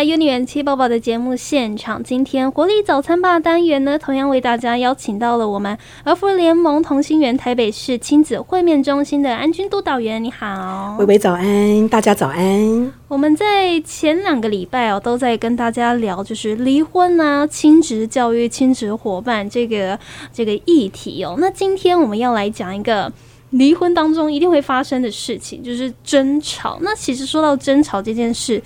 [0.00, 2.02] 来 Uni 元气宝宝的节目现场。
[2.02, 10.24] 今天活力早餐吧单元呢，同样为大家邀请到了我们儿福联盟同心圆台北市亲子会面中心的安君督导员。
[10.24, 12.92] 你好，微微早安，大家早安。
[13.08, 19.98] 我们在前两个礼拜哦，都在跟大家聊就是离婚啊、亲职教育、亲职伙伴这个
[20.32, 21.36] 这个议题哦。
[21.38, 23.12] 那今天我们要来讲一个。
[23.50, 26.78] 离婚当中一定会发生的事情就是争吵。
[26.82, 28.62] 那其实说到争吵这件事，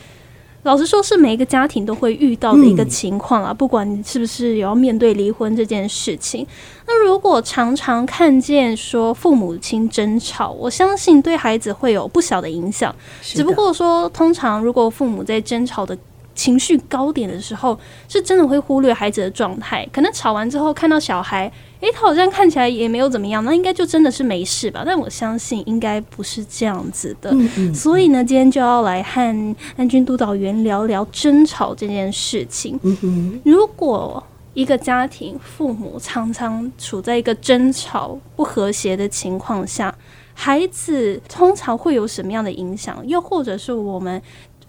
[0.65, 3.53] 老实说，是每一个家庭都会遇到的一个情况啊。
[3.53, 6.47] 不管你是不是也要面对离婚这件事情，
[6.87, 12.95] 那如果常常看见说父母亲争吵，我相信对孩子会有不小的影响。
[13.23, 15.97] 只不过说，通常如果父母在争吵的
[16.35, 19.89] 情绪高点的时候，是真的会忽略孩子的状态。
[19.93, 21.51] 可能吵完之后看到小孩。
[21.81, 24.83] 诶，他好像看起来也没有怎么样，那应该就真的是没事吧？
[24.87, 27.31] 但我相信应该不是这样子的。
[27.75, 32.81] 所以呢，今天就要来和安军督导员聊聊争吵这件事情。
[33.45, 34.25] 如果
[34.55, 39.95] 一个家庭父母常常处在一个争吵不和谐的情况下，
[40.33, 43.07] 孩子通常会有什么样的影响？
[43.07, 44.23] 又或者是我们？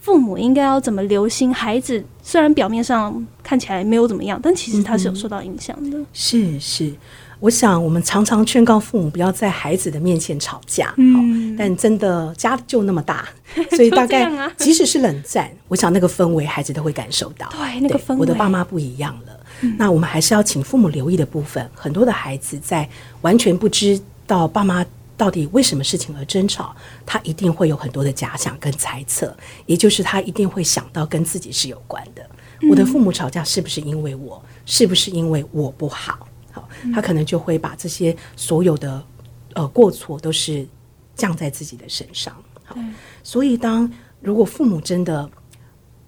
[0.06, 2.06] 父母应该要怎么留心孩子？
[2.22, 5.98] 虽然表面上看起来没有怎么样，但其实他是有受到影响的。
[6.14, 6.94] 是是，
[7.40, 10.94] 我想我们常常劝告父母不要在孩子的面前吵架。
[10.98, 13.28] 嗯，但真的家就那么大，
[13.72, 17.50] 所以大概 即使是冷战，我想那个氛围孩子都会感受到。
[17.50, 19.34] 对，那个氛围，我的爸妈不一样了。
[19.76, 22.88] 那我们还是要请父母留意的部分，很多的孩子在
[23.22, 24.86] 完全不知道爸妈。
[25.18, 26.76] 到底为什么事情而争吵？
[27.06, 29.36] 他一定会有很多的假想跟猜测，
[29.66, 32.30] 也就是他一定会想到跟自己是有关的。
[32.70, 34.44] 我的父母吵架是不是因为我？
[34.66, 36.28] 是不是因为我不好？
[36.52, 39.04] 好，他可能就会把这些所有的
[39.54, 40.68] 呃过错都是
[41.16, 42.36] 降在自己的身上。
[42.64, 42.76] 好，
[43.24, 45.30] 所以当如果父母真的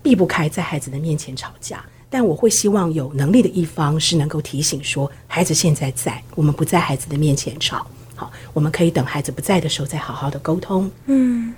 [0.02, 7.86] 避不开在孩子的面前吵架，但我会希望有能力的一方是能够提醒说，孩子现在在，我们不在孩子的面前吵。
[8.18, 10.90] 好，我们可以等孩子不在的时候再好好的沟通。
[11.06, 11.54] 嗯，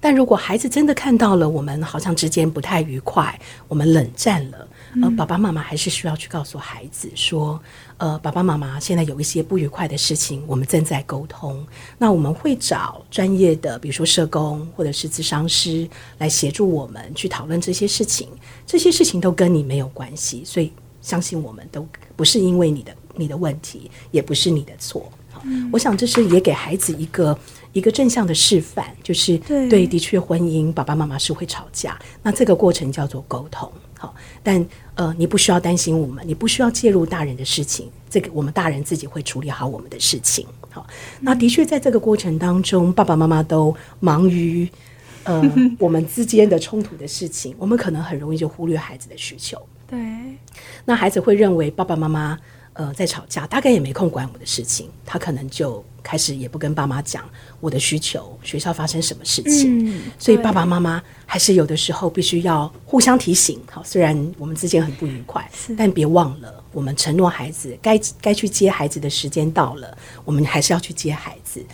[0.00, 3.36] 但如果孩子真的看到了我们好像之间不太愉快，
[3.66, 4.68] 我们冷战了，
[5.02, 7.60] 呃，爸爸妈妈还是需要去告诉孩子说，
[7.96, 11.66] 呃，爸爸妈妈现在有一些不愉快的事情，我们正在沟通。
[11.98, 15.88] 那我们会找专业的，比如说社工或者是咨商师
[16.18, 18.28] 来协助我们去讨论这些事情。
[18.64, 20.72] 这些事情都跟你没有关系，所以
[21.02, 25.10] 相信我们都不是因为你的你的问题，也不是你的错。
[25.72, 27.38] 我想这是也给孩子一个
[27.72, 40.86] 一个正向的示范，就是对，的确婚姻爸爸妈妈是会吵架，那这个过程叫做沟通，好，但呃，你不需要担心我们，你不需要介入大人的事情，这个我们大人自己会处理好我们的事情，好，
[41.20, 44.68] 那的确在这个过程当中，爸爸妈妈都忙于
[45.24, 45.42] 呃
[45.78, 49.98] 我们之间的冲突的事情，我们可能很容易就忽略孩子的需求，对，
[50.84, 52.38] 那孩子会认为爸爸妈妈。
[52.74, 57.24] 呃，在吵架，大概也没空管我的事情，他可能就开始也不跟爸妈讲
[57.60, 63.60] 我的需求，学校发生什么事情，所以爸爸妈妈还是有的时候必须要互相提醒。
[63.70, 65.48] 好，虽然我们之间很不愉快，
[65.78, 71.64] 但别忘了，我们承诺孩子该该去接孩子的时间到了，我们还是要去接孩子。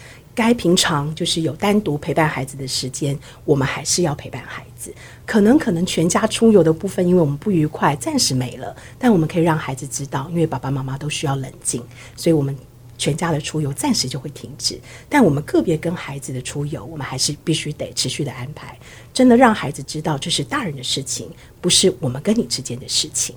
[0.41, 4.91] 该平常就是有单独陪伴孩子的时间，我们还是要陪伴孩子。
[5.27, 8.75] 可能可能全家出游的部分，因为我们不愉快，暂时没了。
[8.99, 11.83] 但我们可以让孩子知道，因为爸爸妈妈都需要冷静，
[12.17, 12.57] 所以我们
[12.97, 14.81] 全家的出游暂时就会停止。
[15.11, 18.79] 但我们个别跟孩子的出游，我们还是必须得持续的安排。
[19.13, 21.29] 真的让孩子知道，这是大人的事情，
[21.61, 23.37] 不是我们跟你之间的事情。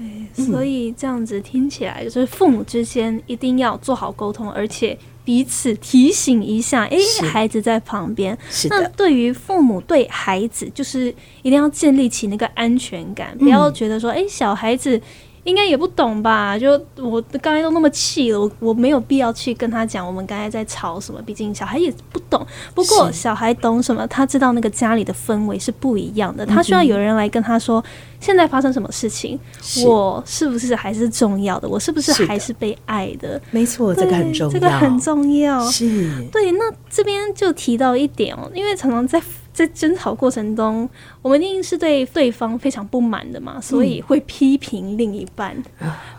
[0.00, 4.98] 对，所以这样子听起来，就是父母之间一定要做好沟通，而且。
[5.22, 6.96] 彼此提醒一下，哎，
[7.30, 8.36] 孩子在旁边。
[8.70, 15.00] 那对于父母对孩子，就是一定要建立起那个安全感，不要觉得说，哎，小孩子。
[15.44, 16.58] 应该也不懂吧？
[16.58, 21.20] 就我刚才都那么气了，我我没有必要去跟他讲我们刚才在吵什么。
[21.22, 22.46] 毕竟小孩也不懂。
[22.74, 24.06] 不过小孩懂什么？
[24.06, 26.44] 他知道那个家里的氛围是不一样的。
[26.44, 27.82] 他需要有人来跟他说，
[28.20, 29.38] 现在发生什么事情？
[29.84, 31.68] 我是不是还是重要的？
[31.68, 33.40] 我是不是还是被爱的？
[33.50, 34.52] 没错，这个很重要。
[34.52, 35.64] 这个很重要。
[35.70, 36.10] 是。
[36.32, 39.20] 对，那这边就提到一点哦，因为常常在。
[39.52, 40.88] 在争吵过程中，
[41.22, 45.60] 我们一定是对对方非常不满的嘛，所以会批评另一半。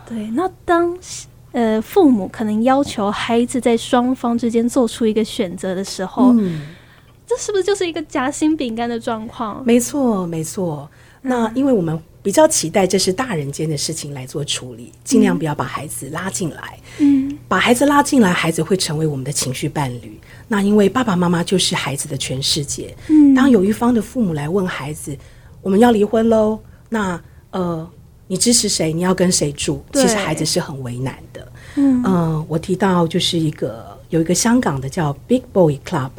[0.06, 0.96] 对，那当
[1.52, 6.34] 呃父母可能要求孩子在双方之间做出一个选择的时候，
[7.26, 9.64] 这是不是就是一个夹心饼干的状况？
[9.64, 10.88] 没错，没错。
[11.22, 16.78] 那因为我们比较期待这是大人间的事情来做处理，尽量不要把孩子拉进来。
[16.98, 20.18] 嗯，把孩子拉进来，孩子会成为我们的情绪伴侣。
[20.52, 22.94] 那因为爸爸妈妈就是孩子的全世界。
[23.08, 25.16] 嗯，当有一方的父母来问孩子
[25.64, 26.60] ：“我们要离婚喽，
[26.90, 27.18] 那
[27.52, 27.88] 呃，
[28.26, 28.92] 你支持谁？
[28.92, 29.80] 你要跟谁住？
[29.94, 31.52] 其实孩子是很为难的。
[31.76, 36.10] 嗯，我提到就是一个有一个香港的叫 Big Boy Club，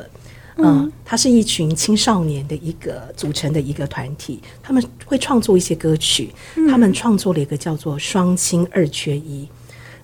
[0.57, 6.33] 嗯，它是一群青少年的一个组成的一个团体，他们会创作一些歌曲，
[6.67, 9.45] 他们创作了一个叫做《双亲二缺一》。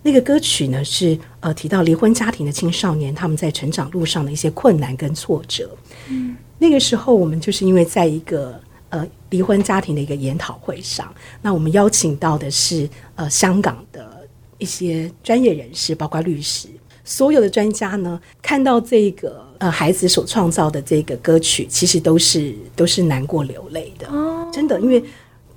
[0.01, 5.69] 那个歌曲呢是呃提到离婚家庭的青少年他们在成长路上的一些困难跟挫折。
[6.07, 8.59] 嗯，那个时候我们就是因为在一个
[8.89, 14.25] 呃离婚家庭的一个研讨会上，那我们邀请到的是呃香港的
[14.57, 16.69] 一些专业人士，包括律师，
[17.03, 24.07] 所有的专家呢看到这个呃孩子所创造的这个歌曲，其实都是都是难过流泪的。
[24.07, 25.03] 哦，真的，因为。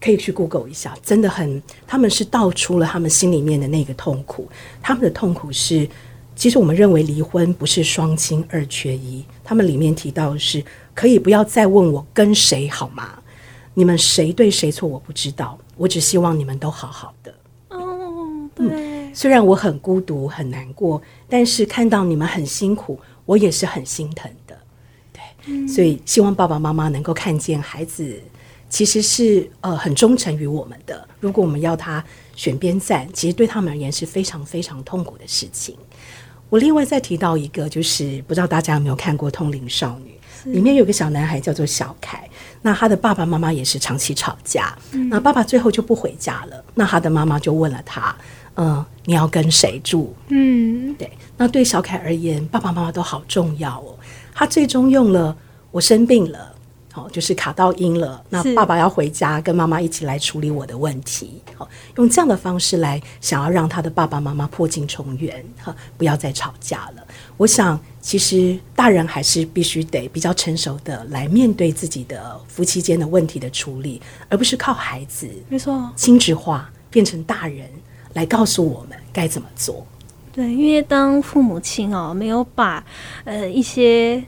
[0.02, 4.48] 可以去 Google 一下，真的很，他们是道出了他们心里面的那个痛苦。
[4.82, 5.88] 他们的痛苦是，
[6.34, 9.24] 其实我们认为离婚不是双亲二缺一。
[9.44, 13.22] 他们里面提到是，可以不要再问我跟谁好吗？
[13.74, 17.32] 你们谁对谁错我不知道，我只希望你们都好好的。
[17.68, 19.14] 哦，对。
[19.14, 24.58] 虽然我很孤独很难过，但是看到你们很辛苦，我也是很心疼的。
[25.12, 28.20] 对，所以希望爸爸妈妈能够看见孩子。
[28.72, 31.06] 其实是呃很忠诚于我们的。
[31.20, 32.02] 如果我们要他
[32.34, 35.76] 选边站，其实对他们而言是非常非常痛苦的事情。
[36.48, 40.18] 我另外再提到一个，就是不知道大家有没有看过《通灵少女》，
[40.50, 42.26] 里面有个小男孩叫做小凯，
[42.62, 44.74] 那他的爸爸妈妈也是长期吵架，
[45.10, 48.16] 那爸爸最后就不回家了，那他的妈妈就问了他，
[48.56, 50.14] 嗯，你要跟谁住？
[50.28, 51.10] 嗯，对。
[51.36, 53.98] 那对小凯而言，爸爸妈妈都好重要哦。
[54.32, 55.36] 他最终用了
[55.70, 56.51] 我生病了。
[56.92, 58.22] 好，就是卡到音了。
[58.28, 61.40] 那爸爸要回家，跟妈妈一起来处理我的问题。
[61.56, 61.66] 好，
[61.96, 67.02] 用这样的方式来想要让他的爸爸妈妈破镜重圆，哈，不要再吵架了。
[67.38, 77.66] 我想，其实大人还是必须得比较成熟的来面对自己的夫妻间的问题的处理，而不是靠孩子，没错，心智化变成大人
[78.12, 79.86] 来告诉我们该怎么做。
[80.30, 82.84] 对，因为当父母亲哦，没有把
[83.24, 84.22] 呃一些。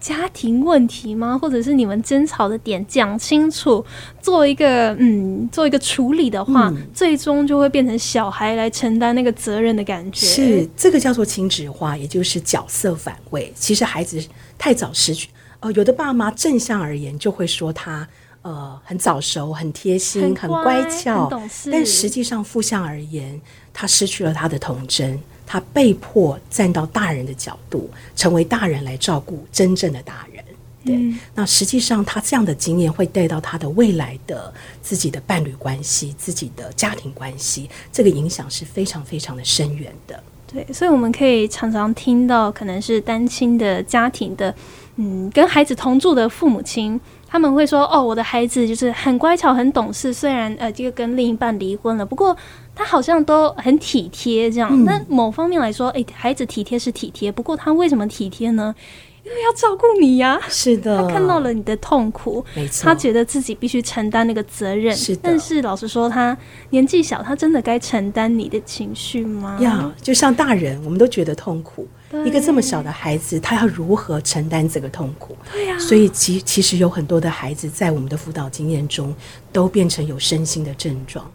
[0.00, 1.38] 家庭问题吗？
[1.38, 3.84] 或者是你们争吵的点讲清楚，
[4.20, 10.26] 做一个嗯，做一个处理的话，最终就会变成小孩来承担那个责任的感觉。
[10.26, 13.52] 是这个叫做亲子化，也就是角色反位。
[13.54, 14.18] 其实孩子
[14.56, 15.28] 太早失去，
[15.60, 18.08] 呃，有的爸妈正向而言就会说他
[18.40, 21.30] 呃很早熟、很贴心、很乖巧，
[21.70, 23.38] 但实际上负向而言，
[23.72, 25.20] 他失去了他的童真。
[25.52, 30.44] 他被迫站到大人的角度，成为大人来照顾真正的大人。
[30.84, 40.22] 对，那实际上他这样的经验会带到他的未来的自己的伴侣关系、自己的家庭关系，这个影响是非常非常的深远的。
[40.46, 44.54] 对，所以我们可以常常听到，可能是单亲的家庭的，
[44.94, 47.00] 嗯，跟孩子同住的父母亲。
[47.30, 50.12] 他们会说：“哦，我的孩子就是很乖巧、很懂事。
[50.12, 52.36] 虽然呃，这个跟另一半离婚了，不过
[52.74, 54.50] 他好像都很体贴。
[54.50, 58.74] 这样，那某方面来说，诶，孩子体贴是体贴，不过他为什么体贴呢？
[59.22, 60.40] 因为要照顾你呀。
[60.48, 64.92] 是的，他看到了你的痛苦，没错，他觉得自己必须承担那个责任。
[64.96, 66.36] 是的，但是老实说，他
[66.70, 69.56] 年纪小，他真的该承担你的情绪吗？
[69.60, 71.86] 要，就像大人，我们都觉得痛苦。”
[72.24, 75.36] 一个这么小的孩子，他要如何承担这个痛苦？
[75.52, 75.78] 对呀。
[75.78, 79.14] 所以其其实有很多的孩子在我们的辅导经验中，
[79.52, 81.30] 都变成有身心的症状。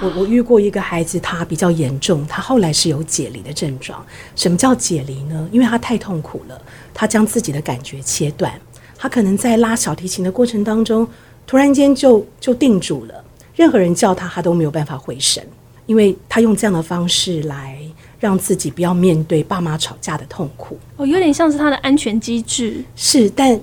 [0.00, 4.06] 我我遇过一个孩子，他比较严重，他后来是有解离的症状。
[4.36, 5.48] 什么叫解离呢？
[5.50, 6.62] 因为他太痛苦了，
[6.94, 8.52] 他将自己的感觉切断。
[8.96, 11.08] 他可能在拉小提琴的过程当中，
[11.44, 13.24] 突然间就就定住了，
[13.56, 15.44] 任何人叫他，他都没有办法回神，
[15.86, 17.76] 因为他用这样的方式来。
[18.20, 22.84] 让自己不要面对爸妈吵架的痛苦哦，有点像是他的安全机制。
[22.94, 23.58] 是，但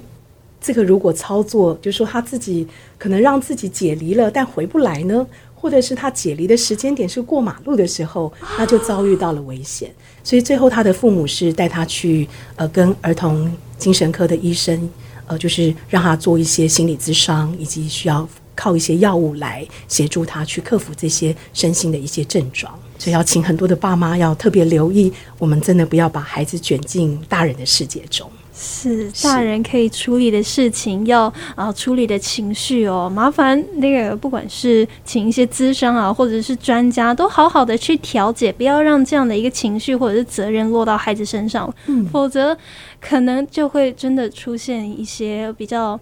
[0.59, 5.25] 这个如果操作，就说他自己可能让自己解离了，但回不来呢？
[5.59, 9.91] 或者是他解离的时间点是过马路的时候，那就遭遇到了危险。
[10.23, 14.89] 所以最后他的父母是带他去呃跟儿童精神科的医生
[15.25, 22.77] 呃，就是让他做一些心理咨商，以及需要靠一些药物来协助他去克服这些身心的一些症状。
[22.99, 28.27] 所以要请很多的爸妈要特别留意，我们真的不要把孩子卷进大人的世界中。
[28.59, 42.57] 是大人可以处理的事情，要啊处理的情绪哦，麻烦那个不管是请一些资商啊，或者是专家，都好好的去调解，不要让这样的一个情绪或者是责任落到孩子身上，嗯，否则
[42.99, 45.99] 可能就会真的出现一些比较。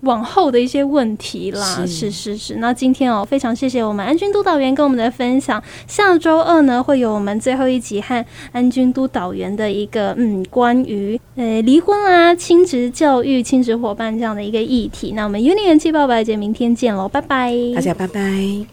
[0.00, 1.84] 往后的一些问题啦。
[1.86, 2.56] 是是是。
[2.56, 5.62] 那今天哦，非常谢谢我们安军督导员跟我们的分享。
[5.86, 15.12] 下周二呢，会有我们最后一集和安军督导员的一个嗯，关于呃离婚啊、亲职教育、亲职伙伴这样的一个议题。
[15.12, 18.66] 那我们 Uni 元气爆白节明天见喽，拜拜，大家拜拜。